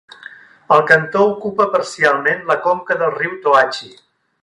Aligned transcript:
El 0.77 0.81
cantó 0.91 1.21
ocupa 1.35 1.69
parcialment 1.77 2.43
la 2.53 2.59
conca 2.67 3.01
del 3.03 3.17
riu 3.19 3.41
Toachi. 3.47 3.97